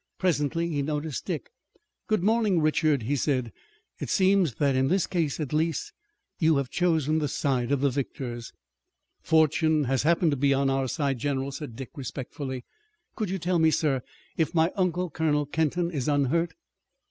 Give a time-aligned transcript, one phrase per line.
[0.17, 1.51] Presently he noticed Dick.
[2.07, 3.51] "Good morning, Richard," he said.
[3.99, 5.93] "It seems that in this case, at least,
[6.39, 8.51] you have chosen the side of the victors."
[9.21, 12.65] "Fortune has happened to be on our side, general," said Dick respectfully.
[13.15, 14.01] "Could you tell me, sir,
[14.37, 16.55] if my uncle, Colonel Kenton, is unhurt?"